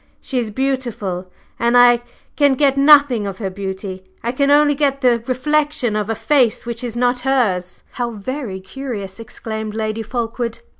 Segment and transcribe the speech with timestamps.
[0.19, 1.29] She is beautiful,
[1.59, 2.01] and I
[2.35, 6.65] can get nothing of her beauty, I can only get the reflection of a face
[6.65, 10.63] which is not hers." "How very curious!" exclaimed Lady Fulkeward.